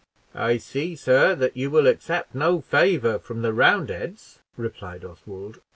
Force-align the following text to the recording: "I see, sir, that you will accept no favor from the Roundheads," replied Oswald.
"I 0.33 0.57
see, 0.57 0.95
sir, 0.95 1.35
that 1.35 1.55
you 1.55 1.69
will 1.69 1.85
accept 1.85 2.33
no 2.33 2.59
favor 2.59 3.19
from 3.19 3.43
the 3.43 3.53
Roundheads," 3.53 4.39
replied 4.57 5.05
Oswald. 5.05 5.59